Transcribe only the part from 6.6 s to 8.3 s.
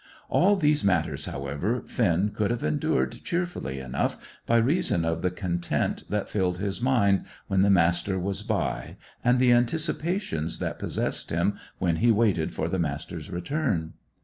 mind when the Master